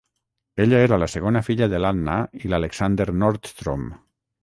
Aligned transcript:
Ella 0.63 0.79
era 0.85 0.97
la 1.03 1.09
segona 1.17 1.45
filla 1.51 1.69
de 1.75 1.79
l"Anna 1.83 2.17
i 2.43 2.45
l"Alexander 2.51 3.11
Nordstrom. 3.25 3.91